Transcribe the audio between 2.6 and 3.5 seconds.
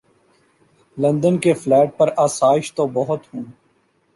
تو بہت ہوں۔